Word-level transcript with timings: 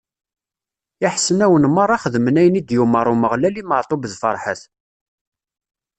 Iḥesnawen 1.05 1.65
meṛṛa 1.75 1.97
xedmen 2.03 2.39
ayen 2.41 2.59
i 2.59 2.61
d-yumeṛ 2.67 3.07
Umeɣlal 3.13 3.55
i 3.61 3.63
Meɛtub 3.65 4.03
d 4.11 4.13
Ferḥat. 4.21 4.61